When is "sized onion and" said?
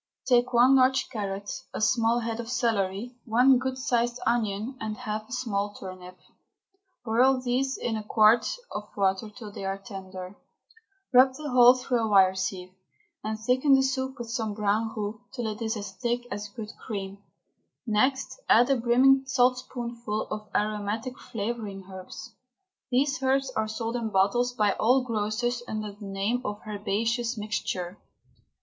3.77-4.97